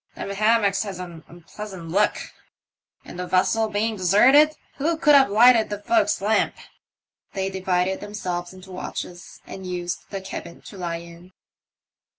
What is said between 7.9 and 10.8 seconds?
themselves into watches, and used the cabin to